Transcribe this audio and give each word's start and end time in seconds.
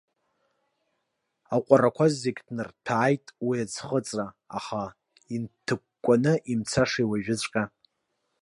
Аҟәарақәа 1.55 2.05
зегьы 2.19 2.43
ҭнарҭәааит 2.47 3.25
уи 3.45 3.55
аӡхыҵра, 3.63 4.27
аха 4.57 4.81
инҭыкәкәаны 5.33 6.33
имцашеи 6.51 7.09
уажәыҵәҟьа. 7.09 7.63